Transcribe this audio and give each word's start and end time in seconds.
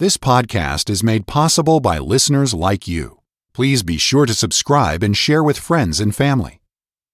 This 0.00 0.16
podcast 0.16 0.88
is 0.90 1.02
made 1.02 1.26
possible 1.26 1.80
by 1.80 1.98
listeners 1.98 2.54
like 2.54 2.86
you. 2.86 3.18
Please 3.52 3.82
be 3.82 3.98
sure 3.98 4.26
to 4.26 4.32
subscribe 4.32 5.02
and 5.02 5.16
share 5.16 5.42
with 5.42 5.58
friends 5.58 5.98
and 5.98 6.14
family. 6.14 6.60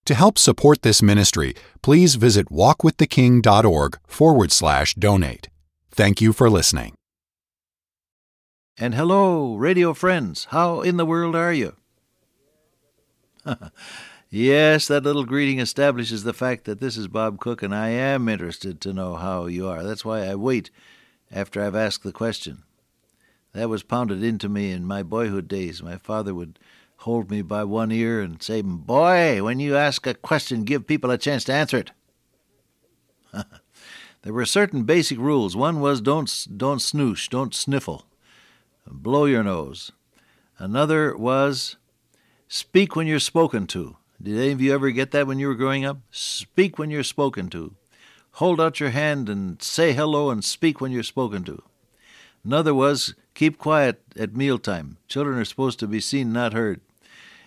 To 0.05 0.13
help 0.13 0.37
support 0.37 0.83
this 0.83 1.01
ministry, 1.01 1.55
please 1.81 2.17
visit 2.17 2.51
walkwiththeking.org 2.51 3.99
forward 4.07 4.53
slash 4.53 4.93
donate. 4.97 5.49
Thank 5.93 6.21
you 6.21 6.35
for 6.35 6.51
listening. 6.51 6.93
And 8.77 8.95
hello, 8.95 9.55
radio 9.55 9.95
friends. 9.95 10.49
How 10.51 10.83
in 10.83 10.99
the 10.99 11.07
world 11.07 11.35
are 11.35 11.55
you? 11.55 11.77
yes, 14.29 14.89
that 14.89 15.05
little 15.05 15.25
greeting 15.25 15.59
establishes 15.59 16.25
the 16.25 16.35
fact 16.35 16.65
that 16.65 16.81
this 16.81 16.99
is 16.99 17.09
Bob 17.09 17.41
Cook, 17.41 17.63
and 17.63 17.75
I 17.75 17.89
am 17.89 18.29
interested 18.29 18.83
to 18.83 18.93
know 18.93 19.15
how 19.15 19.47
you 19.47 19.69
are. 19.69 19.83
That's 19.83 20.05
why 20.05 20.27
I 20.27 20.35
wait 20.35 20.69
after 21.33 21.63
I've 21.63 21.75
asked 21.75 22.03
the 22.03 22.13
question. 22.13 22.63
That 23.55 23.69
was 23.69 23.85
pounded 23.85 24.23
into 24.23 24.49
me 24.49 24.73
in 24.73 24.85
my 24.85 25.05
boyhood 25.05 25.47
days. 25.47 25.81
My 25.81 25.97
father 25.97 26.35
would 26.35 26.59
hold 26.99 27.31
me 27.31 27.41
by 27.41 27.63
one 27.63 27.93
ear 27.93 28.21
and 28.21 28.43
say, 28.43 28.63
Boy, 28.63 29.43
when 29.43 29.61
you 29.61 29.77
ask 29.77 30.07
a 30.09 30.15
question, 30.15 30.65
give 30.65 30.89
people 30.89 31.11
a 31.13 31.19
chance 31.19 31.45
to 31.45 31.55
answer 31.55 31.79
it. 31.79 31.93
there 34.23 34.33
were 34.33 34.45
certain 34.45 34.83
basic 34.83 35.19
rules. 35.19 35.55
One 35.55 35.81
was 35.81 36.01
don't, 36.01 36.47
don't 36.57 36.81
snoosh, 36.81 37.29
don't 37.29 37.55
sniffle, 37.55 38.07
blow 38.87 39.25
your 39.25 39.45
nose. 39.45 39.93
Another 40.59 41.17
was 41.17 41.77
speak 42.49 42.97
when 42.97 43.07
you're 43.07 43.21
spoken 43.21 43.69
to. 43.69 43.97
Did 44.21 44.37
any 44.37 44.51
of 44.53 44.61
you 44.61 44.75
ever 44.75 44.91
get 44.91 45.13
that 45.13 45.29
when 45.29 45.39
you 45.39 45.47
were 45.47 45.55
growing 45.55 45.85
up? 45.85 45.99
Speak 46.11 46.77
when 46.77 46.91
you're 46.91 47.05
spoken 47.05 47.49
to. 47.51 47.77
Hold 48.33 48.61
out 48.61 48.81
your 48.81 48.91
hand 48.91 49.29
and 49.29 49.63
say 49.63 49.93
hello 49.93 50.31
and 50.31 50.45
speak 50.45 50.81
when 50.81 50.91
you're 50.91 51.05
spoken 51.05 51.45
to. 51.45 51.63
Another 52.45 52.75
was 52.75 53.15
keep 53.35 53.59
quiet 53.59 54.01
at 54.17 54.37
mealtime. 54.37 54.97
Children 55.09 55.39
are 55.39 55.45
supposed 55.45 55.79
to 55.81 55.87
be 55.87 56.01
seen, 56.01 56.33
not 56.33 56.53
heard. 56.53 56.81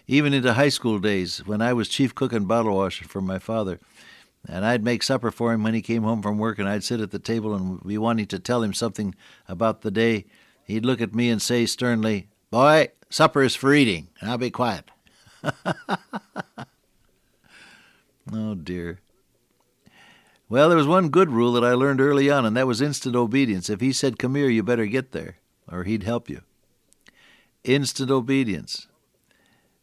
Even 0.05 0.33
into 0.33 0.53
high 0.53 0.69
school 0.69 0.99
days, 0.99 1.39
when 1.45 1.61
I 1.61 1.73
was 1.73 1.89
chief 1.89 2.15
cook 2.15 2.31
and 2.31 2.47
bottle 2.47 2.75
washer 2.75 3.05
for 3.05 3.21
my 3.21 3.39
father, 3.39 3.79
and 4.47 4.65
I'd 4.65 4.83
make 4.83 5.03
supper 5.03 5.31
for 5.31 5.51
him 5.51 5.63
when 5.63 5.73
he 5.73 5.81
came 5.81 6.03
home 6.03 6.21
from 6.21 6.37
work, 6.37 6.59
and 6.59 6.69
I'd 6.69 6.83
sit 6.83 7.01
at 7.01 7.11
the 7.11 7.19
table 7.19 7.53
and 7.53 7.83
be 7.83 7.97
wanting 7.97 8.27
to 8.27 8.39
tell 8.39 8.63
him 8.63 8.73
something 8.73 9.15
about 9.47 9.81
the 9.81 9.91
day, 9.91 10.25
he'd 10.63 10.85
look 10.85 11.01
at 11.01 11.15
me 11.15 11.29
and 11.29 11.41
say 11.41 11.65
sternly, 11.65 12.27
Boy, 12.49 12.89
supper 13.09 13.43
is 13.43 13.55
for 13.55 13.73
eating. 13.73 14.07
Now 14.21 14.37
be 14.37 14.49
quiet. 14.49 14.85
oh, 18.31 18.55
dear. 18.55 18.99
Well, 20.49 20.69
there 20.69 20.77
was 20.77 20.87
one 20.87 21.09
good 21.09 21.29
rule 21.29 21.51
that 21.53 21.65
I 21.65 21.73
learned 21.73 21.99
early 21.99 22.29
on, 22.29 22.45
and 22.45 22.55
that 22.55 22.67
was 22.67 22.79
instant 22.79 23.17
obedience. 23.17 23.69
If 23.69 23.81
he 23.81 23.91
said, 23.91 24.17
Come 24.17 24.35
here, 24.35 24.49
you 24.49 24.63
better 24.63 24.85
get 24.85 25.11
there, 25.11 25.35
or 25.71 25.83
he'd 25.83 26.03
help 26.03 26.29
you. 26.29 26.41
Instant 27.63 28.11
obedience. 28.11 28.87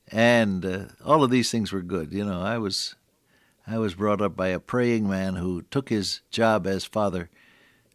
And 0.09 0.65
uh, 0.65 0.85
all 1.05 1.25
of 1.25 1.31
these 1.31 1.51
things 1.51 1.73
were 1.73 1.83
good. 1.83 2.13
You 2.13 2.25
know, 2.25 2.41
I 2.41 2.59
was. 2.59 2.95
I 3.67 3.79
was 3.79 3.95
brought 3.95 4.21
up 4.21 4.37
by 4.37 4.49
a 4.49 4.61
praying 4.61 5.09
man 5.09 5.37
who 5.37 5.63
took 5.63 5.89
his 5.89 6.21
job 6.31 6.67
as 6.67 6.85
father 6.85 7.31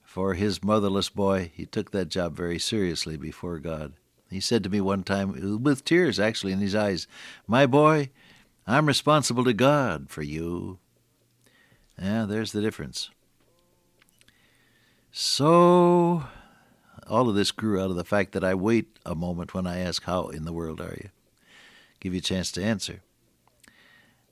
for 0.04 0.34
his 0.34 0.64
motherless 0.64 1.10
boy. 1.10 1.52
He 1.54 1.67
took 1.67 1.92
that 1.92 2.10
job 2.10 2.36
very 2.36 2.58
seriously 2.58 3.17
before 3.17 3.60
God. 3.60 3.94
He 4.32 4.40
said 4.40 4.64
to 4.64 4.70
me 4.70 4.82
one 4.82 5.04
time, 5.04 5.62
with 5.62 5.86
tears 5.86 6.20
actually 6.20 6.54
in 6.54 6.60
his 6.60 6.73
eyes, 6.73 7.08
My 7.45 7.67
boy, 7.67 8.10
I'm 8.66 8.88
responsible 8.88 9.44
to 9.44 9.54
God 9.54 10.10
for 10.10 10.23
you. 10.23 10.80
Yeah, 12.02 12.26
there's 12.26 12.52
the 12.52 12.62
difference. 12.62 13.12
So, 15.12 16.23
all 17.09 17.27
of 17.27 17.35
this 17.35 17.52
grew 17.52 17.81
out 17.81 17.89
of 17.89 17.95
the 17.95 18.05
fact 18.05 18.31
that 18.33 18.43
I 18.43 18.53
wait 18.53 18.99
a 19.05 19.15
moment 19.15 19.53
when 19.53 19.65
I 19.67 19.79
ask, 19.79 20.03
How 20.03 20.27
in 20.27 20.45
the 20.45 20.53
world 20.53 20.79
are 20.79 20.95
you? 20.97 21.09
Give 21.99 22.13
you 22.13 22.19
a 22.19 22.21
chance 22.21 22.52
to 22.53 22.63
answer. 22.63 23.02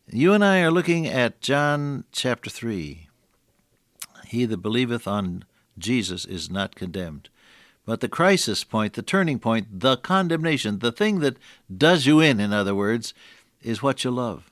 You 0.09 0.33
and 0.33 0.45
I 0.45 0.61
are 0.61 0.71
looking 0.71 1.05
at 1.07 1.41
John 1.41 2.05
chapter 2.11 2.49
3. 2.49 3.09
He 4.27 4.45
that 4.45 4.57
believeth 4.57 5.07
on 5.07 5.43
Jesus 5.77 6.23
is 6.23 6.49
not 6.49 6.75
condemned. 6.75 7.29
But 7.85 8.01
the 8.01 8.09
crisis 8.09 8.63
point, 8.63 8.93
the 8.93 9.01
turning 9.01 9.39
point, 9.39 9.79
the 9.79 9.97
condemnation, 9.97 10.79
the 10.79 10.91
thing 10.91 11.19
that 11.19 11.37
does 11.75 12.05
you 12.05 12.19
in, 12.19 12.39
in 12.39 12.53
other 12.53 12.75
words, 12.75 13.13
is 13.61 13.81
what 13.81 14.03
you 14.03 14.11
love. 14.11 14.49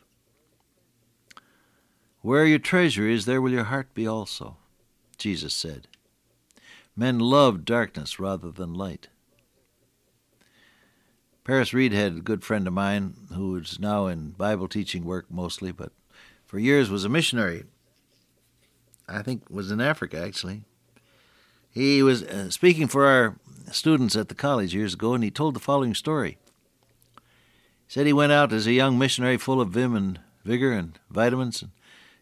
Where 2.21 2.45
your 2.45 2.59
treasure 2.59 3.07
is, 3.07 3.25
there 3.25 3.41
will 3.41 3.51
your 3.51 3.65
heart 3.65 3.93
be 3.93 4.07
also, 4.07 4.57
Jesus 5.17 5.53
said. 5.53 5.87
Men 6.95 7.19
love 7.19 7.65
darkness 7.65 8.19
rather 8.19 8.51
than 8.51 8.73
light. 8.73 9.09
Paris 11.43 11.73
Reed 11.73 11.93
had 11.93 12.13
a 12.13 12.21
good 12.21 12.43
friend 12.43 12.65
of 12.67 12.73
mine 12.73 13.13
who 13.33 13.55
is 13.57 13.79
now 13.79 14.07
in 14.07 14.31
Bible 14.31 14.67
teaching 14.67 15.05
work 15.05 15.25
mostly, 15.29 15.71
but 15.71 15.91
for 16.45 16.57
years 16.57 16.89
was 16.89 17.03
a 17.03 17.09
missionary. 17.09 17.65
I 19.07 19.21
think 19.21 19.43
was 19.49 19.69
in 19.69 19.79
Africa 19.79 20.19
actually. 20.19 20.63
He 21.69 22.01
was 22.01 22.23
uh, 22.23 22.49
speaking 22.49 22.87
for 22.87 23.05
our 23.05 23.35
students 23.71 24.15
at 24.15 24.29
the 24.29 24.35
college 24.35 24.73
years 24.73 24.93
ago, 24.93 25.13
and 25.13 25.23
he 25.23 25.29
told 25.29 25.55
the 25.55 25.59
following 25.59 25.93
story. 25.93 26.37
He 27.15 27.21
said 27.89 28.07
he 28.07 28.13
went 28.13 28.31
out 28.31 28.53
as 28.53 28.65
a 28.65 28.71
young 28.71 28.97
missionary 28.97 29.37
full 29.37 29.59
of 29.59 29.69
vim 29.69 29.93
and 29.95 30.19
vigor 30.45 30.71
and 30.71 30.97
vitamins, 31.11 31.61
and 31.61 31.71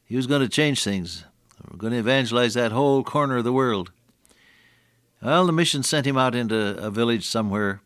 he 0.03 0.15
was 0.15 0.27
going 0.27 0.41
to 0.41 0.49
change 0.49 0.83
things. 0.83 1.25
We're 1.69 1.77
going 1.77 1.93
to 1.93 1.99
evangelize 1.99 2.55
that 2.55 2.71
whole 2.71 3.03
corner 3.03 3.37
of 3.37 3.43
the 3.43 3.53
world. 3.53 3.91
Well, 5.23 5.45
the 5.45 5.53
mission 5.53 5.83
sent 5.83 6.05
him 6.05 6.17
out 6.17 6.35
into 6.35 6.77
a 6.77 6.91
village 6.91 7.25
somewhere, 7.25 7.79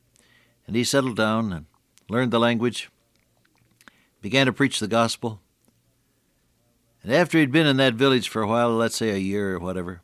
and 0.66 0.75
he 0.75 0.84
settled 0.84 1.18
down 1.18 1.53
and 1.53 1.66
learned 2.09 2.31
the 2.31 2.40
language, 2.40 2.90
began 4.24 4.48
to 4.48 4.53
preach 4.53 4.80
the 4.80 4.88
gospel. 4.88 5.40
And 7.03 7.14
after 7.14 7.38
he'd 7.38 7.52
been 7.52 7.68
in 7.68 7.78
that 7.78 7.94
village 7.94 8.28
for 8.28 8.42
a 8.42 8.48
while, 8.48 8.72
let's 8.72 8.96
say 8.96 9.12
a 9.12 9.18
year 9.18 9.56
or 9.56 9.59
whatever, 9.59 10.02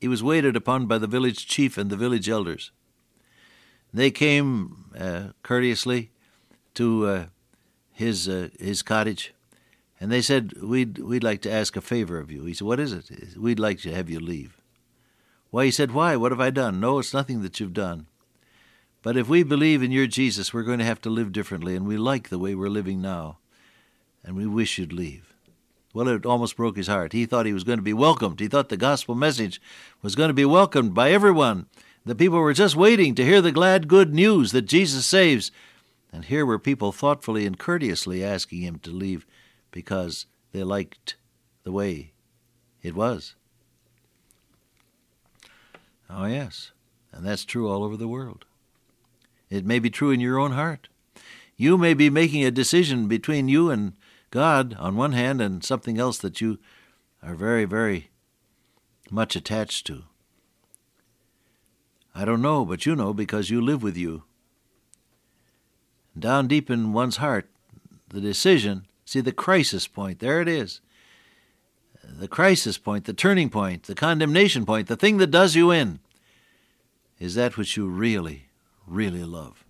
he 0.00 0.06
was 0.06 0.22
waited 0.22 0.54
upon 0.54 0.86
by 0.86 0.98
the 0.98 1.08
village 1.08 1.48
chief 1.48 1.76
and 1.76 1.90
the 1.90 1.96
village 1.96 2.28
elders. 2.28 2.70
They 3.92 4.12
came 4.12 4.92
uh, 4.96 5.30
courteously 5.42 6.12
to 6.74 7.06
uh, 7.06 7.26
his 7.90 8.28
uh, 8.28 8.50
his 8.60 8.82
cottage, 8.82 9.34
and 9.98 10.12
they 10.12 10.22
said, 10.22 10.52
"We'd 10.62 10.98
we'd 10.98 11.24
like 11.24 11.42
to 11.42 11.52
ask 11.52 11.76
a 11.76 11.80
favor 11.80 12.18
of 12.18 12.30
you." 12.30 12.44
He 12.44 12.54
said, 12.54 12.66
"What 12.66 12.78
is 12.78 12.92
it?" 12.92 13.36
"We'd 13.36 13.58
like 13.58 13.80
to 13.80 13.92
have 13.92 14.08
you 14.08 14.20
leave." 14.20 14.60
Why? 15.54 15.66
He 15.66 15.70
said, 15.70 15.92
"Why? 15.92 16.16
What 16.16 16.32
have 16.32 16.40
I 16.40 16.50
done?" 16.50 16.80
"No, 16.80 16.98
it's 16.98 17.14
nothing 17.14 17.42
that 17.42 17.60
you've 17.60 17.72
done. 17.72 18.08
But 19.02 19.16
if 19.16 19.28
we 19.28 19.44
believe 19.44 19.84
in 19.84 19.92
your 19.92 20.08
Jesus, 20.08 20.52
we're 20.52 20.64
going 20.64 20.80
to 20.80 20.84
have 20.84 21.00
to 21.02 21.10
live 21.10 21.30
differently, 21.30 21.76
and 21.76 21.86
we 21.86 21.96
like 21.96 22.28
the 22.28 22.40
way 22.40 22.56
we're 22.56 22.68
living 22.68 23.00
now, 23.00 23.38
and 24.24 24.34
we 24.34 24.46
wish 24.46 24.78
you'd 24.78 24.92
leave." 24.92 25.32
Well, 25.92 26.08
it 26.08 26.26
almost 26.26 26.56
broke 26.56 26.76
his 26.76 26.88
heart. 26.88 27.12
He 27.12 27.24
thought 27.24 27.46
he 27.46 27.52
was 27.52 27.62
going 27.62 27.78
to 27.78 27.84
be 27.84 27.92
welcomed. 27.92 28.40
He 28.40 28.48
thought 28.48 28.68
the 28.68 28.76
gospel 28.76 29.14
message 29.14 29.60
was 30.02 30.16
going 30.16 30.26
to 30.26 30.34
be 30.34 30.44
welcomed 30.44 30.92
by 30.92 31.12
everyone. 31.12 31.66
The 32.04 32.16
people 32.16 32.40
were 32.40 32.52
just 32.52 32.74
waiting 32.74 33.14
to 33.14 33.24
hear 33.24 33.40
the 33.40 33.52
glad 33.52 33.86
good 33.86 34.12
news 34.12 34.50
that 34.50 34.62
Jesus 34.62 35.06
saves. 35.06 35.52
And 36.12 36.24
here 36.24 36.44
were 36.44 36.58
people 36.58 36.90
thoughtfully 36.90 37.46
and 37.46 37.56
courteously 37.56 38.24
asking 38.24 38.62
him 38.62 38.80
to 38.80 38.90
leave 38.90 39.24
because 39.70 40.26
they 40.50 40.64
liked 40.64 41.14
the 41.62 41.70
way 41.70 42.12
it 42.82 42.96
was. 42.96 43.36
Oh, 46.16 46.26
yes, 46.26 46.70
and 47.12 47.26
that's 47.26 47.44
true 47.44 47.68
all 47.68 47.82
over 47.82 47.96
the 47.96 48.06
world. 48.06 48.44
It 49.50 49.66
may 49.66 49.80
be 49.80 49.90
true 49.90 50.12
in 50.12 50.20
your 50.20 50.38
own 50.38 50.52
heart. 50.52 50.88
You 51.56 51.76
may 51.76 51.92
be 51.92 52.08
making 52.08 52.44
a 52.44 52.52
decision 52.52 53.08
between 53.08 53.48
you 53.48 53.68
and 53.68 53.94
God 54.30 54.76
on 54.78 54.96
one 54.96 55.12
hand 55.12 55.40
and 55.40 55.64
something 55.64 55.98
else 55.98 56.18
that 56.18 56.40
you 56.40 56.58
are 57.20 57.34
very, 57.34 57.64
very 57.64 58.10
much 59.10 59.34
attached 59.34 59.86
to. 59.88 60.04
I 62.14 62.24
don't 62.24 62.42
know, 62.42 62.64
but 62.64 62.86
you 62.86 62.94
know 62.94 63.12
because 63.12 63.50
you 63.50 63.60
live 63.60 63.82
with 63.82 63.96
you. 63.96 64.22
Down 66.16 66.46
deep 66.46 66.70
in 66.70 66.92
one's 66.92 67.16
heart, 67.16 67.50
the 68.08 68.20
decision, 68.20 68.86
see 69.04 69.20
the 69.20 69.32
crisis 69.32 69.88
point, 69.88 70.20
there 70.20 70.40
it 70.40 70.46
is. 70.46 70.80
The 72.04 72.28
crisis 72.28 72.78
point, 72.78 73.06
the 73.06 73.12
turning 73.12 73.50
point, 73.50 73.84
the 73.84 73.96
condemnation 73.96 74.64
point, 74.64 74.86
the 74.86 74.96
thing 74.96 75.16
that 75.16 75.32
does 75.32 75.56
you 75.56 75.72
in, 75.72 75.98
is 77.18 77.34
that 77.34 77.56
which 77.56 77.76
you 77.76 77.86
really, 77.86 78.48
really 78.86 79.24
love. 79.24 79.64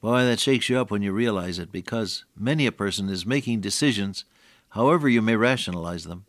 Boy, 0.00 0.22
that 0.24 0.40
shakes 0.40 0.68
you 0.68 0.78
up 0.78 0.90
when 0.90 1.02
you 1.02 1.12
realize 1.12 1.58
it 1.58 1.70
because 1.70 2.24
many 2.34 2.66
a 2.66 2.72
person 2.72 3.08
is 3.10 3.26
making 3.26 3.60
decisions, 3.60 4.24
however 4.70 5.08
you 5.08 5.20
may 5.20 5.36
rationalize 5.36 6.04
them, 6.04 6.24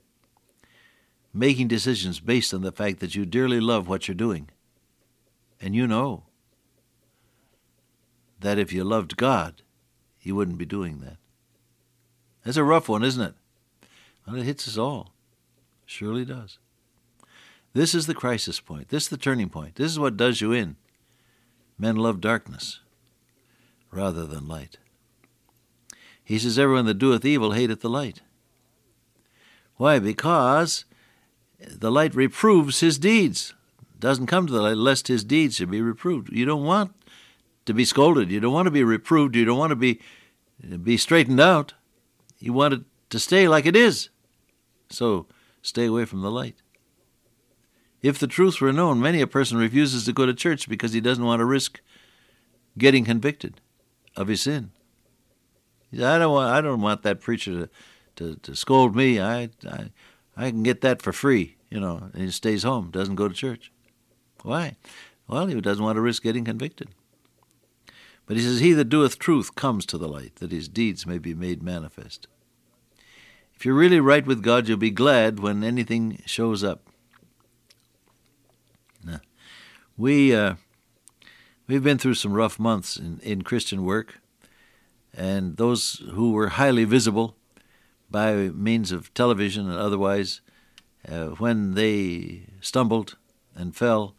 making 1.33 1.69
decisions 1.69 2.19
based 2.19 2.53
on 2.53 2.61
the 2.61 2.71
fact 2.73 2.99
that 2.99 3.15
you 3.15 3.25
dearly 3.25 3.61
love 3.61 3.87
what 3.87 4.07
you're 4.07 4.15
doing. 4.15 4.49
And 5.61 5.73
you 5.73 5.87
know 5.87 6.23
that 8.41 8.57
if 8.57 8.73
you 8.73 8.83
loved 8.83 9.15
God, 9.15 9.61
you 10.21 10.35
wouldn't 10.35 10.57
be 10.57 10.65
doing 10.65 10.99
that. 10.99 11.17
That's 12.43 12.57
a 12.57 12.63
rough 12.63 12.89
one, 12.89 13.03
isn't 13.03 13.21
it? 13.21 13.35
Well, 14.27 14.35
it 14.35 14.43
hits 14.43 14.67
us 14.67 14.77
all. 14.77 15.13
Surely 15.85 16.25
does. 16.25 16.57
This 17.73 17.95
is 17.95 18.05
the 18.05 18.13
crisis 18.13 18.59
point. 18.59 18.89
This 18.89 19.03
is 19.03 19.09
the 19.09 19.17
turning 19.17 19.49
point. 19.49 19.75
This 19.75 19.91
is 19.91 19.99
what 19.99 20.17
does 20.17 20.41
you 20.41 20.51
in. 20.51 20.75
Men 21.77 21.95
love 21.95 22.21
darkness 22.21 22.79
rather 23.91 24.25
than 24.25 24.47
light. 24.47 24.77
He 26.23 26.37
says, 26.37 26.59
Everyone 26.59 26.85
that 26.85 26.95
doeth 26.95 27.25
evil 27.25 27.51
hateth 27.51 27.81
the 27.81 27.89
light. 27.89 28.21
Why? 29.77 29.99
Because 29.99 30.85
the 31.59 31.91
light 31.91 32.13
reproves 32.13 32.81
his 32.81 32.97
deeds. 32.97 33.53
Doesn't 33.99 34.27
come 34.27 34.47
to 34.47 34.53
the 34.53 34.61
light 34.61 34.77
lest 34.77 35.07
his 35.07 35.23
deeds 35.23 35.55
should 35.55 35.71
be 35.71 35.81
reproved. 35.81 36.31
You 36.31 36.45
don't 36.45 36.63
want 36.63 36.93
to 37.65 37.73
be 37.73 37.85
scolded. 37.85 38.31
You 38.31 38.39
don't 38.39 38.53
want 38.53 38.67
to 38.67 38.71
be 38.71 38.83
reproved. 38.83 39.35
You 39.35 39.45
don't 39.45 39.57
want 39.57 39.71
to 39.71 39.75
be 39.75 39.99
be 40.83 40.97
straightened 40.97 41.39
out. 41.39 41.73
You 42.39 42.53
want 42.53 42.73
it 42.73 42.81
to 43.09 43.19
stay 43.19 43.47
like 43.47 43.65
it 43.65 43.75
is. 43.75 44.09
So 44.89 45.27
stay 45.61 45.85
away 45.85 46.05
from 46.05 46.21
the 46.21 46.31
light. 46.31 46.55
If 48.01 48.17
the 48.17 48.27
truth 48.27 48.59
were 48.59 48.73
known, 48.73 48.99
many 48.99 49.21
a 49.21 49.27
person 49.27 49.57
refuses 49.57 50.05
to 50.05 50.13
go 50.13 50.25
to 50.25 50.33
church 50.33 50.67
because 50.67 50.93
he 50.93 51.01
doesn't 51.01 51.23
want 51.23 51.39
to 51.39 51.45
risk 51.45 51.81
getting 52.77 53.05
convicted 53.05 53.61
of 54.15 54.27
his 54.27 54.41
sin. 54.41 54.71
I 55.93 56.17
don't 56.17 56.31
want 56.31 56.51
I 56.51 56.61
don't 56.61 56.81
want 56.81 57.03
that 57.03 57.19
preacher 57.19 57.51
to, 57.51 57.69
to, 58.15 58.35
to 58.37 58.55
scold 58.55 58.95
me. 58.95 59.19
I, 59.19 59.49
I 59.67 59.91
I 60.35 60.49
can 60.49 60.63
get 60.63 60.81
that 60.81 61.01
for 61.01 61.11
free, 61.11 61.57
you 61.69 61.79
know, 61.79 62.09
and 62.13 62.23
he 62.23 62.31
stays 62.31 62.63
home, 62.63 62.89
doesn't 62.89 63.15
go 63.15 63.27
to 63.27 63.33
church. 63.33 63.71
Why? 64.43 64.77
Well, 65.27 65.47
he 65.47 65.59
doesn't 65.59 65.83
want 65.83 65.97
to 65.97 66.01
risk 66.01 66.23
getting 66.23 66.45
convicted. 66.45 66.89
But 68.25 68.37
he 68.37 68.43
says, 68.43 68.59
He 68.59 68.73
that 68.73 68.85
doeth 68.85 69.19
truth 69.19 69.55
comes 69.55 69.85
to 69.87 69.97
the 69.97 70.07
light, 70.07 70.37
that 70.37 70.51
his 70.51 70.67
deeds 70.67 71.05
may 71.05 71.17
be 71.17 71.33
made 71.33 71.61
manifest. 71.61 72.27
If 73.55 73.65
you're 73.65 73.75
really 73.75 73.99
right 73.99 74.25
with 74.25 74.41
God, 74.41 74.67
you'll 74.67 74.77
be 74.77 74.89
glad 74.89 75.39
when 75.39 75.63
anything 75.63 76.21
shows 76.25 76.63
up. 76.63 76.87
Now, 79.03 79.19
we 80.01 80.35
uh, 80.35 80.55
we've 81.67 81.83
been 81.83 81.99
through 81.99 82.15
some 82.15 82.33
rough 82.33 82.57
months 82.57 82.97
in, 82.97 83.19
in 83.21 83.43
Christian 83.43 83.85
work, 83.85 84.19
and 85.13 85.57
those 85.57 86.01
who 86.13 86.31
were 86.31 86.49
highly 86.49 86.85
visible 86.85 87.35
by 88.09 88.33
means 88.49 88.91
of 88.91 89.13
television 89.13 89.69
and 89.69 89.77
otherwise, 89.77 90.41
uh, 91.07 91.27
when 91.27 91.75
they 91.75 92.47
stumbled 92.61 93.15
and 93.55 93.75
fell, 93.75 94.15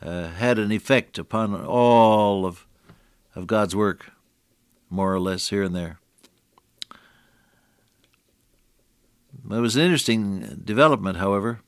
uh, 0.00 0.28
had 0.28 0.58
an 0.58 0.72
effect 0.72 1.18
upon 1.18 1.54
all 1.54 2.46
of 2.46 2.66
of 3.36 3.46
God's 3.46 3.76
work, 3.76 4.12
more 4.88 5.12
or 5.12 5.20
less 5.20 5.50
here 5.50 5.62
and 5.62 5.76
there. 5.76 6.00
It 9.50 9.60
was 9.60 9.76
an 9.76 9.82
interesting 9.82 10.62
development, 10.64 11.18
however. 11.18 11.60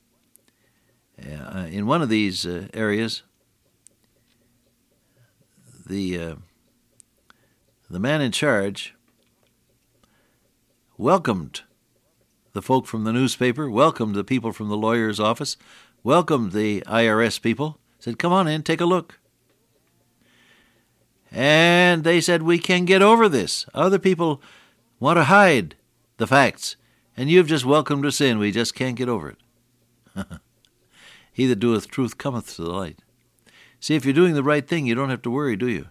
Uh, 1.23 1.67
in 1.69 1.85
one 1.85 2.01
of 2.01 2.09
these 2.09 2.45
uh, 2.45 2.67
areas, 2.73 3.23
the 5.85 6.19
uh, 6.19 6.35
the 7.89 7.99
man 7.99 8.21
in 8.21 8.31
charge 8.31 8.95
welcomed 10.97 11.61
the 12.53 12.61
folk 12.61 12.85
from 12.85 13.03
the 13.03 13.13
newspaper, 13.13 13.69
welcomed 13.69 14.15
the 14.15 14.23
people 14.23 14.51
from 14.51 14.69
the 14.69 14.77
lawyer's 14.77 15.19
office, 15.19 15.57
welcomed 16.03 16.51
the 16.51 16.81
IRS 16.81 17.41
people, 17.41 17.79
said, 17.99 18.19
Come 18.19 18.31
on 18.31 18.47
in, 18.47 18.63
take 18.63 18.81
a 18.81 18.85
look. 18.85 19.19
And 21.31 22.03
they 22.03 22.21
said, 22.21 22.43
We 22.43 22.59
can 22.59 22.85
get 22.85 23.01
over 23.01 23.27
this. 23.27 23.65
Other 23.73 23.99
people 23.99 24.41
want 24.99 25.17
to 25.17 25.25
hide 25.25 25.75
the 26.17 26.27
facts, 26.27 26.75
and 27.17 27.29
you've 27.29 27.47
just 27.47 27.65
welcomed 27.65 28.05
us 28.05 28.21
in. 28.21 28.37
We 28.37 28.51
just 28.51 28.75
can't 28.75 28.95
get 28.95 29.09
over 29.09 29.35
it. 30.15 30.27
he 31.33 31.47
that 31.47 31.59
doeth 31.59 31.89
truth 31.89 32.17
cometh 32.17 32.55
to 32.55 32.61
the 32.61 32.71
light. 32.71 33.02
See, 33.83 33.95
if 33.95 34.05
you're 34.05 34.13
doing 34.13 34.33
the 34.33 34.43
right 34.43 34.65
thing, 34.65 34.85
you 34.85 34.95
don't 34.95 35.09
have 35.09 35.23
to 35.23 35.29
worry, 35.29 35.57
do 35.57 35.67
you? 35.67 35.87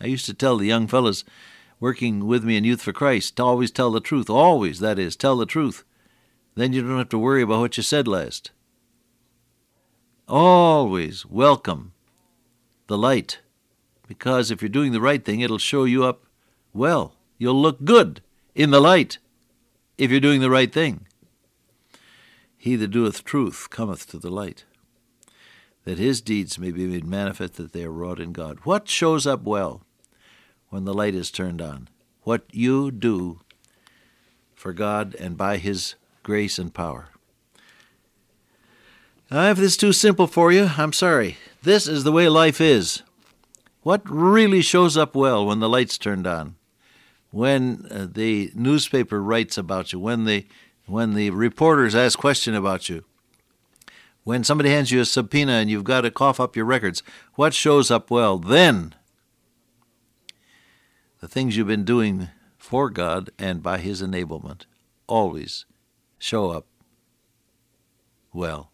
I 0.00 0.06
used 0.06 0.24
to 0.26 0.34
tell 0.34 0.56
the 0.56 0.68
young 0.68 0.86
fellows 0.86 1.24
working 1.80 2.28
with 2.28 2.44
me 2.44 2.56
in 2.56 2.62
Youth 2.62 2.80
for 2.80 2.92
Christ 2.92 3.34
to 3.34 3.42
always 3.42 3.72
tell 3.72 3.90
the 3.90 3.98
truth. 4.00 4.30
Always, 4.30 4.78
that 4.78 5.00
is, 5.00 5.16
tell 5.16 5.36
the 5.36 5.44
truth. 5.44 5.82
Then 6.54 6.72
you 6.72 6.80
don't 6.80 6.96
have 6.96 7.08
to 7.08 7.18
worry 7.18 7.42
about 7.42 7.58
what 7.58 7.76
you 7.76 7.82
said 7.82 8.06
last. 8.06 8.52
Always 10.28 11.26
welcome 11.26 11.92
the 12.86 12.96
light 12.96 13.40
because 14.06 14.52
if 14.52 14.62
you're 14.62 14.68
doing 14.68 14.92
the 14.92 15.00
right 15.00 15.24
thing, 15.24 15.40
it'll 15.40 15.58
show 15.58 15.82
you 15.82 16.04
up 16.04 16.24
well. 16.72 17.16
You'll 17.36 17.60
look 17.60 17.84
good 17.84 18.22
in 18.54 18.70
the 18.70 18.80
light 18.80 19.18
if 19.96 20.12
you're 20.12 20.20
doing 20.20 20.40
the 20.40 20.50
right 20.50 20.72
thing. 20.72 21.04
He 22.56 22.76
that 22.76 22.92
doeth 22.92 23.24
truth 23.24 23.70
cometh 23.70 24.06
to 24.10 24.18
the 24.20 24.30
light, 24.30 24.66
that 25.88 25.98
his 25.98 26.20
deeds 26.20 26.58
may 26.58 26.70
be 26.70 26.84
made 26.84 27.06
manifest 27.06 27.54
that 27.54 27.72
they 27.72 27.82
are 27.82 27.90
wrought 27.90 28.20
in 28.20 28.30
God. 28.30 28.58
What 28.64 28.90
shows 28.90 29.26
up 29.26 29.44
well 29.44 29.80
when 30.68 30.84
the 30.84 30.92
light 30.92 31.14
is 31.14 31.30
turned 31.30 31.62
on? 31.62 31.88
What 32.24 32.44
you 32.52 32.90
do 32.90 33.40
for 34.54 34.74
God 34.74 35.14
and 35.14 35.34
by 35.34 35.56
his 35.56 35.94
grace 36.22 36.58
and 36.58 36.74
power. 36.74 37.08
Now, 39.30 39.48
if 39.48 39.56
this 39.56 39.72
is 39.72 39.76
too 39.78 39.94
simple 39.94 40.26
for 40.26 40.52
you, 40.52 40.72
I'm 40.76 40.92
sorry. 40.92 41.38
This 41.62 41.86
is 41.86 42.04
the 42.04 42.12
way 42.12 42.28
life 42.28 42.60
is. 42.60 43.02
What 43.80 44.02
really 44.04 44.60
shows 44.60 44.94
up 44.94 45.14
well 45.14 45.46
when 45.46 45.60
the 45.60 45.70
light's 45.70 45.96
turned 45.96 46.26
on? 46.26 46.56
When 47.30 47.86
uh, 47.90 48.08
the 48.12 48.52
newspaper 48.54 49.22
writes 49.22 49.56
about 49.56 49.94
you, 49.94 50.00
when 50.00 50.26
the 50.26 50.44
when 50.84 51.14
the 51.14 51.30
reporters 51.30 51.94
ask 51.94 52.18
question 52.18 52.54
about 52.54 52.90
you, 52.90 53.04
when 54.28 54.44
somebody 54.44 54.68
hands 54.68 54.90
you 54.90 55.00
a 55.00 55.04
subpoena 55.04 55.52
and 55.52 55.70
you've 55.70 55.84
got 55.84 56.02
to 56.02 56.10
cough 56.10 56.38
up 56.38 56.54
your 56.54 56.64
records, 56.64 57.02
what 57.34 57.54
shows 57.54 57.90
up 57.90 58.10
well 58.10 58.38
then? 58.38 58.94
The 61.20 61.28
things 61.28 61.56
you've 61.56 61.66
been 61.66 61.84
doing 61.84 62.28
for 62.58 62.90
God 62.90 63.30
and 63.38 63.62
by 63.62 63.78
His 63.78 64.02
enablement 64.02 64.66
always 65.06 65.64
show 66.18 66.50
up 66.50 66.66
well. 68.32 68.70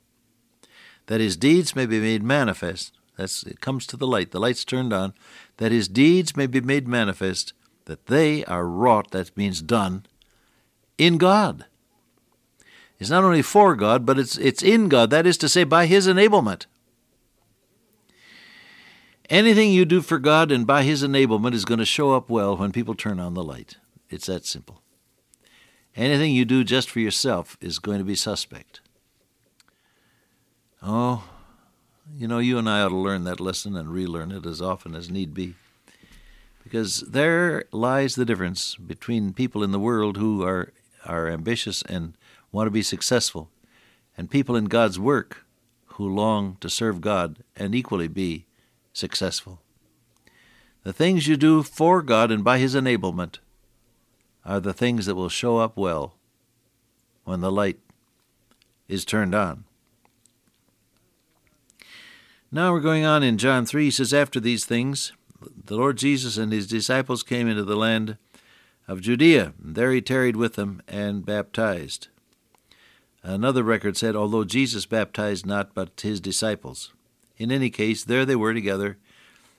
That 1.06 1.20
His 1.20 1.36
deeds 1.36 1.76
may 1.76 1.86
be 1.86 2.00
made 2.00 2.22
manifest 2.22 2.92
that's 3.16 3.44
it 3.44 3.60
comes 3.60 3.86
to 3.86 3.96
the 3.96 4.06
light. 4.06 4.30
The 4.32 4.40
light's 4.40 4.64
turned 4.64 4.92
on, 4.92 5.14
that 5.58 5.72
his 5.72 5.88
deeds 5.88 6.36
may 6.36 6.46
be 6.46 6.60
made 6.60 6.88
manifest, 6.88 7.52
that 7.84 8.06
they 8.06 8.44
are 8.46 8.66
wrought, 8.66 9.10
that 9.12 9.36
means 9.36 9.62
done, 9.62 10.06
in 10.98 11.18
God. 11.18 11.66
It's 13.04 13.10
not 13.10 13.22
only 13.22 13.42
for 13.42 13.76
God, 13.76 14.06
but 14.06 14.18
it's 14.18 14.38
it's 14.38 14.62
in 14.62 14.88
God. 14.88 15.10
That 15.10 15.26
is 15.26 15.36
to 15.36 15.48
say, 15.50 15.64
by 15.64 15.84
his 15.84 16.06
enablement. 16.06 16.64
Anything 19.28 19.72
you 19.72 19.84
do 19.84 20.00
for 20.00 20.18
God 20.18 20.50
and 20.50 20.66
by 20.66 20.84
his 20.84 21.02
enablement 21.02 21.52
is 21.52 21.66
going 21.66 21.80
to 21.80 21.84
show 21.84 22.12
up 22.14 22.30
well 22.30 22.56
when 22.56 22.72
people 22.72 22.94
turn 22.94 23.20
on 23.20 23.34
the 23.34 23.44
light. 23.44 23.76
It's 24.08 24.24
that 24.24 24.46
simple. 24.46 24.80
Anything 25.94 26.32
you 26.32 26.46
do 26.46 26.64
just 26.64 26.88
for 26.88 26.98
yourself 26.98 27.58
is 27.60 27.78
going 27.78 27.98
to 27.98 28.04
be 28.04 28.14
suspect. 28.14 28.80
Oh, 30.82 31.24
you 32.16 32.26
know, 32.26 32.38
you 32.38 32.56
and 32.56 32.70
I 32.70 32.80
ought 32.80 32.88
to 32.88 32.96
learn 32.96 33.24
that 33.24 33.38
lesson 33.38 33.76
and 33.76 33.92
relearn 33.92 34.32
it 34.32 34.46
as 34.46 34.62
often 34.62 34.94
as 34.94 35.10
need 35.10 35.34
be. 35.34 35.56
Because 36.62 37.00
there 37.00 37.64
lies 37.70 38.14
the 38.14 38.24
difference 38.24 38.76
between 38.76 39.34
people 39.34 39.62
in 39.62 39.72
the 39.72 39.78
world 39.78 40.16
who 40.16 40.42
are, 40.42 40.72
are 41.04 41.28
ambitious 41.28 41.82
and 41.82 42.14
want 42.54 42.68
to 42.68 42.70
be 42.70 42.82
successful, 42.82 43.50
and 44.16 44.30
people 44.30 44.54
in 44.54 44.66
God's 44.66 44.98
work 44.98 45.44
who 45.86 46.08
long 46.08 46.56
to 46.60 46.70
serve 46.70 47.00
God 47.00 47.42
and 47.56 47.74
equally 47.74 48.06
be 48.06 48.46
successful. 48.92 49.60
The 50.84 50.92
things 50.92 51.26
you 51.26 51.36
do 51.36 51.64
for 51.64 52.00
God 52.00 52.30
and 52.30 52.44
by 52.44 52.58
His 52.58 52.76
enablement 52.76 53.38
are 54.44 54.60
the 54.60 54.72
things 54.72 55.06
that 55.06 55.16
will 55.16 55.28
show 55.28 55.58
up 55.58 55.76
well 55.76 56.14
when 57.24 57.40
the 57.40 57.50
light 57.50 57.80
is 58.86 59.04
turned 59.04 59.34
on. 59.34 59.64
Now 62.52 62.72
we're 62.72 62.80
going 62.80 63.04
on 63.04 63.24
in 63.24 63.36
John 63.36 63.66
3. 63.66 63.86
He 63.86 63.90
says, 63.90 64.14
After 64.14 64.38
these 64.38 64.64
things, 64.64 65.12
the 65.64 65.74
Lord 65.74 65.98
Jesus 65.98 66.36
and 66.36 66.52
his 66.52 66.68
disciples 66.68 67.24
came 67.24 67.48
into 67.48 67.64
the 67.64 67.76
land 67.76 68.16
of 68.86 69.00
Judea. 69.00 69.54
And 69.60 69.74
there 69.74 69.90
he 69.90 70.00
tarried 70.00 70.36
with 70.36 70.54
them 70.54 70.82
and 70.86 71.26
baptized. 71.26 72.08
Another 73.24 73.64
record 73.64 73.96
said, 73.96 74.14
Although 74.14 74.44
Jesus 74.44 74.86
baptized 74.86 75.44
not, 75.44 75.74
but 75.74 76.00
his 76.00 76.20
disciples. 76.20 76.92
In 77.36 77.50
any 77.50 77.70
case, 77.70 78.04
there 78.04 78.24
they 78.24 78.36
were 78.36 78.54
together, 78.54 78.96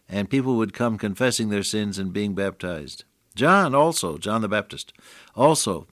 and 0.07 0.29
people 0.29 0.55
would 0.55 0.73
come 0.73 0.97
confessing 0.97 1.49
their 1.49 1.63
sins 1.63 1.99
and 1.99 2.13
being 2.13 2.33
baptized. 2.33 3.03
John 3.35 3.75
also, 3.75 4.17
John 4.17 4.41
the 4.41 4.47
Baptist, 4.47 4.93
also 5.35 5.87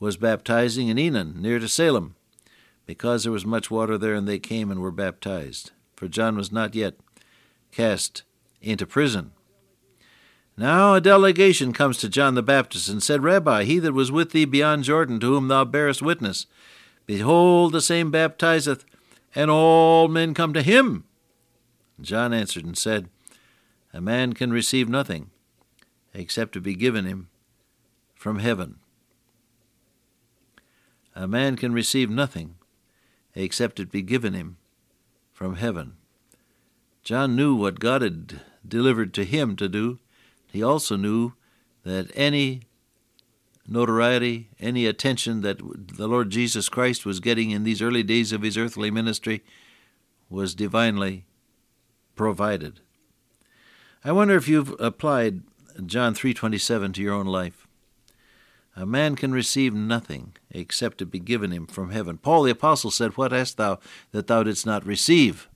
was 0.00 0.16
baptizing 0.16 0.88
in 0.88 0.96
Aenon, 0.96 1.36
near 1.36 1.58
to 1.58 1.68
Salim, 1.68 2.14
because 2.86 3.24
there 3.24 3.32
was 3.32 3.44
much 3.44 3.70
water 3.70 3.98
there, 3.98 4.14
and 4.14 4.26
they 4.26 4.38
came 4.38 4.70
and 4.70 4.80
were 4.80 4.90
baptized 4.90 5.72
for 5.96 6.08
John 6.08 6.36
was 6.36 6.52
not 6.52 6.74
yet 6.74 6.94
cast 7.72 8.22
into 8.60 8.86
prison. 8.86 9.32
Now 10.56 10.94
a 10.94 11.00
delegation 11.00 11.72
comes 11.72 11.98
to 11.98 12.08
John 12.08 12.34
the 12.34 12.42
Baptist 12.42 12.88
and 12.88 13.02
said, 13.02 13.22
Rabbi, 13.22 13.64
he 13.64 13.78
that 13.80 13.92
was 13.92 14.12
with 14.12 14.30
thee 14.30 14.44
beyond 14.44 14.84
Jordan, 14.84 15.18
to 15.20 15.26
whom 15.26 15.48
thou 15.48 15.64
bearest 15.64 16.02
witness, 16.02 16.46
behold, 17.06 17.72
the 17.72 17.80
same 17.80 18.10
baptizeth, 18.10 18.84
and 19.34 19.50
all 19.50 20.08
men 20.08 20.34
come 20.34 20.52
to 20.52 20.62
him? 20.62 21.04
John 22.00 22.32
answered 22.32 22.64
and 22.64 22.76
said, 22.76 23.08
A 23.92 24.00
man 24.00 24.32
can 24.32 24.52
receive 24.52 24.88
nothing 24.88 25.30
except 26.12 26.52
to 26.52 26.60
be 26.60 26.74
given 26.74 27.04
him 27.04 27.28
from 28.14 28.38
heaven. 28.38 28.76
A 31.14 31.26
man 31.26 31.56
can 31.56 31.72
receive 31.72 32.10
nothing 32.10 32.56
except 33.34 33.80
it 33.80 33.90
be 33.90 34.02
given 34.02 34.34
him 34.34 34.56
from 35.32 35.56
heaven. 35.56 35.94
John 37.02 37.36
knew 37.36 37.54
what 37.54 37.78
God 37.78 38.02
had 38.02 38.40
delivered 38.66 39.14
to 39.14 39.24
him 39.24 39.56
to 39.56 39.68
do. 39.68 39.98
He 40.50 40.62
also 40.62 40.96
knew 40.96 41.34
that 41.84 42.10
any 42.14 42.62
notoriety, 43.68 44.48
any 44.60 44.86
attention 44.86 45.40
that 45.42 45.58
the 45.96 46.06
Lord 46.06 46.30
Jesus 46.30 46.68
Christ 46.68 47.04
was 47.04 47.20
getting 47.20 47.50
in 47.50 47.64
these 47.64 47.82
early 47.82 48.02
days 48.02 48.32
of 48.32 48.42
his 48.42 48.56
earthly 48.56 48.90
ministry 48.90 49.42
was 50.28 50.54
divinely 50.54 51.24
provided. 52.14 52.80
I 54.04 54.12
wonder 54.12 54.36
if 54.36 54.48
you've 54.48 54.74
applied 54.80 55.42
John 55.84 56.14
3:27 56.14 56.92
to 56.94 57.02
your 57.02 57.14
own 57.14 57.26
life. 57.26 57.66
A 58.74 58.86
man 58.86 59.16
can 59.16 59.32
receive 59.32 59.74
nothing 59.74 60.36
except 60.50 61.00
it 61.00 61.06
be 61.06 61.18
given 61.18 61.50
him 61.50 61.66
from 61.66 61.90
heaven. 61.90 62.18
Paul 62.18 62.42
the 62.42 62.50
apostle 62.50 62.90
said, 62.90 63.16
"What 63.16 63.32
hast 63.32 63.56
thou 63.56 63.80
that 64.12 64.26
thou 64.26 64.42
didst 64.42 64.66
not 64.66 64.86
receive?" 64.86 65.48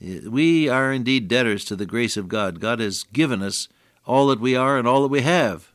We 0.00 0.68
are 0.68 0.92
indeed 0.92 1.28
debtors 1.28 1.64
to 1.66 1.76
the 1.76 1.86
grace 1.86 2.16
of 2.16 2.28
God. 2.28 2.60
God 2.60 2.80
has 2.80 3.04
given 3.04 3.40
us 3.42 3.68
all 4.04 4.26
that 4.28 4.40
we 4.40 4.54
are 4.54 4.76
and 4.76 4.86
all 4.86 5.02
that 5.02 5.08
we 5.08 5.22
have. 5.22 5.71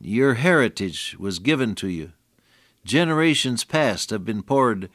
Your 0.00 0.34
heritage 0.34 1.16
was 1.18 1.38
given 1.38 1.74
to 1.76 1.88
you. 1.88 2.12
Generations 2.84 3.64
past 3.64 4.10
have 4.10 4.24
been 4.24 4.42
poured 4.42 4.88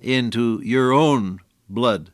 into 0.00 0.60
your 0.64 0.92
own 0.92 1.40
blood, 1.68 2.10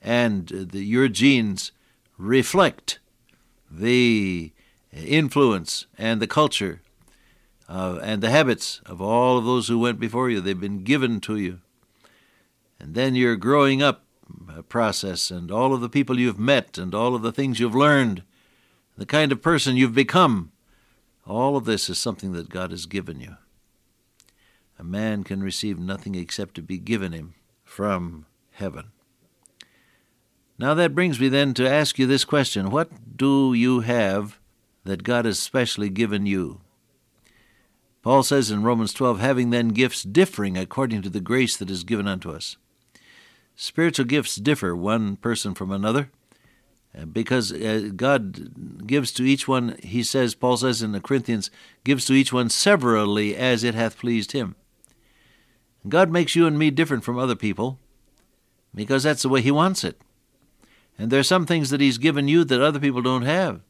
and 0.00 0.48
the, 0.48 0.84
your 0.84 1.08
genes 1.08 1.72
reflect 2.16 2.98
the 3.70 4.52
influence 4.92 5.86
and 5.98 6.20
the 6.20 6.26
culture 6.26 6.80
uh, 7.68 7.98
and 8.02 8.22
the 8.22 8.30
habits 8.30 8.80
of 8.86 9.00
all 9.00 9.38
of 9.38 9.44
those 9.44 9.68
who 9.68 9.78
went 9.78 10.00
before 10.00 10.28
you. 10.28 10.40
They've 10.40 10.58
been 10.58 10.82
given 10.82 11.20
to 11.22 11.36
you. 11.36 11.60
And 12.78 12.94
then 12.94 13.14
your 13.14 13.36
growing 13.36 13.82
up 13.82 14.04
process 14.68 15.30
and 15.30 15.50
all 15.50 15.74
of 15.74 15.80
the 15.80 15.88
people 15.88 16.18
you've 16.18 16.38
met 16.38 16.78
and 16.78 16.94
all 16.94 17.14
of 17.14 17.22
the 17.22 17.32
things 17.32 17.60
you've 17.60 17.74
learned, 17.74 18.22
the 18.96 19.06
kind 19.06 19.32
of 19.32 19.42
person 19.42 19.76
you've 19.76 19.94
become 19.94 20.52
all 21.26 21.56
of 21.56 21.64
this 21.64 21.88
is 21.88 21.98
something 21.98 22.32
that 22.32 22.48
God 22.48 22.70
has 22.70 22.86
given 22.86 23.20
you. 23.20 23.36
A 24.78 24.84
man 24.84 25.24
can 25.24 25.42
receive 25.42 25.78
nothing 25.78 26.14
except 26.14 26.54
to 26.54 26.62
be 26.62 26.78
given 26.78 27.12
him 27.12 27.34
from 27.64 28.26
heaven. 28.52 28.92
Now 30.58 30.74
that 30.74 30.94
brings 30.94 31.20
me 31.20 31.28
then 31.28 31.54
to 31.54 31.68
ask 31.68 31.98
you 31.98 32.06
this 32.06 32.24
question 32.24 32.70
What 32.70 33.16
do 33.16 33.54
you 33.54 33.80
have 33.80 34.38
that 34.84 35.02
God 35.02 35.24
has 35.24 35.38
specially 35.38 35.90
given 35.90 36.26
you? 36.26 36.60
Paul 38.02 38.22
says 38.22 38.50
in 38.50 38.62
Romans 38.62 38.94
12, 38.94 39.20
having 39.20 39.50
then 39.50 39.68
gifts 39.68 40.02
differing 40.02 40.56
according 40.56 41.02
to 41.02 41.10
the 41.10 41.20
grace 41.20 41.56
that 41.56 41.70
is 41.70 41.84
given 41.84 42.08
unto 42.08 42.30
us. 42.30 42.56
Spiritual 43.56 44.06
gifts 44.06 44.36
differ 44.36 44.74
one 44.74 45.16
person 45.16 45.54
from 45.54 45.70
another, 45.70 46.10
because 47.12 47.52
uh, 47.52 47.90
God 47.94 48.86
gives 48.86 49.12
to 49.12 49.22
each 49.22 49.46
one, 49.46 49.76
he 49.82 50.02
says, 50.02 50.34
Paul 50.34 50.56
says 50.56 50.82
in 50.82 50.92
the 50.92 51.00
Corinthians, 51.00 51.50
gives 51.84 52.04
to 52.06 52.14
each 52.14 52.32
one 52.32 52.48
severally 52.50 53.36
as 53.36 53.62
it 53.62 53.74
hath 53.74 53.98
pleased 53.98 54.32
him. 54.32 54.56
God 55.88 56.10
makes 56.10 56.36
you 56.36 56.46
and 56.46 56.58
me 56.58 56.70
different 56.70 57.04
from 57.04 57.18
other 57.18 57.36
people 57.36 57.78
because 58.74 59.02
that's 59.02 59.22
the 59.22 59.28
way 59.28 59.40
he 59.40 59.50
wants 59.50 59.84
it. 59.84 60.00
And 60.98 61.10
there 61.10 61.20
are 61.20 61.24
some 61.24 61.46
things 61.46 61.70
that 61.70 61.80
he's 61.80 61.96
given 61.96 62.28
you 62.28 62.44
that 62.44 62.60
other 62.60 62.80
people 62.80 63.02
don't 63.02 63.22
have. 63.22 63.60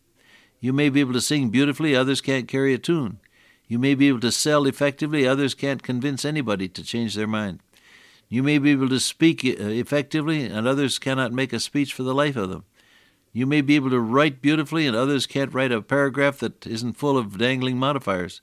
You 0.59 0.73
may 0.73 0.89
be 0.89 1.01
able 1.01 1.13
to 1.13 1.21
sing 1.21 1.51
beautifully, 1.51 1.95
others 1.95 2.21
can't 2.21 2.49
carry 2.49 2.75
a 2.75 2.79
tune. 2.79 3.21
You 3.69 3.79
may 3.79 3.95
be 3.95 4.09
able 4.09 4.21
to 4.21 4.33
sell 4.33 4.67
effectively, 4.67 5.27
others 5.27 5.55
can't 5.55 5.83
convince 5.83 6.25
anybody 6.25 6.69
to 6.69 6.83
change 6.83 7.15
their 7.15 7.29
mind. 7.29 7.61
You 8.29 8.43
may 8.43 8.59
be 8.59 8.73
able 8.73 8.89
to 8.89 9.01
speak 9.01 9.45
uh, 9.45 9.63
effectively, 9.65 10.45
and 10.45 10.67
others 10.67 10.99
cannot 10.99 11.33
make 11.33 11.53
a 11.53 11.61
speech 11.61 11.95
for 11.95 12.03
the 12.03 12.15
life 12.15 12.37
of 12.37 12.51
them. 12.51 12.65
You 13.33 13.47
may 13.47 13.61
be 13.61 13.77
able 13.77 13.91
to 13.91 14.01
write 14.01 14.43
beautifully, 14.43 14.87
and 14.87 14.97
others 14.97 15.27
can't 15.27 15.55
write 15.55 15.73
a 15.73 15.83
paragraph 15.83 16.39
that 16.41 16.67
isn't 16.67 16.95
full 16.95 17.17
of 17.17 17.39
dangling 17.39 17.79
modifiers. 17.79 18.41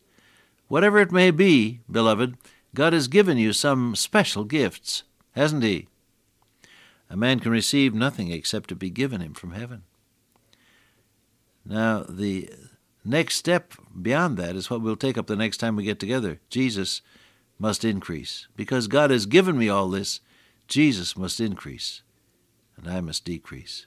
Whatever 0.67 0.99
it 0.99 1.11
may 1.11 1.31
be, 1.31 1.81
beloved, 1.91 2.37
God 2.73 2.93
has 2.93 3.07
given 3.07 3.37
you 3.37 3.53
some 3.53 3.95
special 3.95 4.43
gifts, 4.43 5.03
hasn't 5.33 5.63
He? 5.63 5.87
A 7.09 7.17
man 7.17 7.39
can 7.39 7.51
receive 7.51 7.93
nothing 7.93 8.31
except 8.31 8.69
to 8.69 8.75
be 8.75 8.89
given 8.89 9.21
him 9.21 9.33
from 9.33 9.51
heaven. 9.51 9.83
Now, 11.65 12.05
the 12.07 12.49
next 13.05 13.35
step 13.35 13.73
beyond 13.99 14.37
that 14.37 14.55
is 14.55 14.69
what 14.69 14.81
we'll 14.81 14.95
take 14.95 15.17
up 15.17 15.27
the 15.27 15.35
next 15.35 15.57
time 15.57 15.75
we 15.75 15.83
get 15.83 15.99
together. 15.99 16.39
Jesus 16.49 17.01
must 17.59 17.85
increase. 17.85 18.47
Because 18.55 18.87
God 18.87 19.09
has 19.09 19.25
given 19.25 19.57
me 19.57 19.69
all 19.69 19.89
this, 19.89 20.19
Jesus 20.67 21.15
must 21.15 21.39
increase, 21.39 22.01
and 22.75 22.89
I 22.89 22.99
must 23.01 23.23
decrease. 23.23 23.85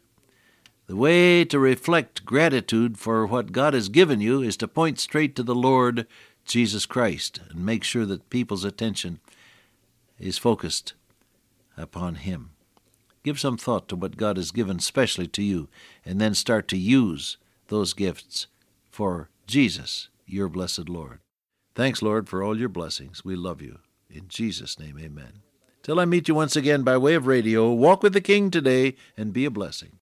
The 0.90 0.96
way 0.96 1.44
to 1.44 1.60
reflect 1.60 2.24
gratitude 2.24 2.98
for 2.98 3.24
what 3.24 3.52
God 3.52 3.74
has 3.74 3.88
given 3.88 4.20
you 4.20 4.42
is 4.42 4.56
to 4.56 4.66
point 4.66 4.98
straight 4.98 5.36
to 5.36 5.44
the 5.44 5.54
Lord 5.54 6.04
Jesus 6.44 6.84
Christ 6.84 7.38
and 7.48 7.64
make 7.64 7.84
sure 7.84 8.04
that 8.06 8.28
people's 8.28 8.64
attention 8.64 9.20
is 10.18 10.36
focused 10.36 10.94
upon 11.76 12.16
Him. 12.16 12.50
Give 13.22 13.38
some 13.38 13.56
thought 13.56 13.86
to 13.90 13.94
what 13.94 14.16
God 14.16 14.36
has 14.36 14.50
given 14.50 14.80
specially 14.80 15.28
to 15.28 15.44
you, 15.44 15.68
and 16.04 16.20
then 16.20 16.34
start 16.34 16.66
to 16.66 16.76
use 16.76 17.36
those 17.68 17.92
gifts 17.92 18.48
for 18.90 19.30
Jesus, 19.46 20.08
your 20.26 20.48
blessed 20.48 20.88
Lord. 20.88 21.20
Thanks, 21.76 22.02
Lord, 22.02 22.28
for 22.28 22.42
all 22.42 22.58
your 22.58 22.68
blessings. 22.68 23.24
We 23.24 23.36
love 23.36 23.62
you. 23.62 23.78
In 24.10 24.26
Jesus' 24.26 24.76
name, 24.76 24.98
amen. 24.98 25.34
Till 25.84 26.00
I 26.00 26.04
meet 26.04 26.26
you 26.26 26.34
once 26.34 26.56
again 26.56 26.82
by 26.82 26.96
way 26.96 27.14
of 27.14 27.28
radio, 27.28 27.70
walk 27.70 28.02
with 28.02 28.12
the 28.12 28.20
King 28.20 28.50
today 28.50 28.96
and 29.16 29.32
be 29.32 29.44
a 29.44 29.52
blessing. 29.52 29.99